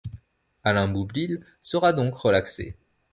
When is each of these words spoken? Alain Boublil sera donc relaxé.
Alain 0.63 0.87
Boublil 0.87 1.45
sera 1.61 1.93
donc 1.93 2.15
relaxé. 2.17 2.75